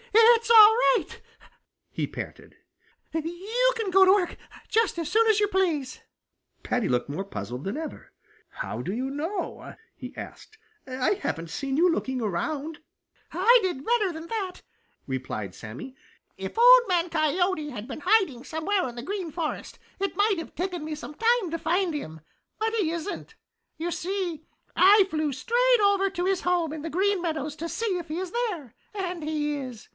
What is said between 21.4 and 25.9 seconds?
to find him. But he isn't. You see, I flew straight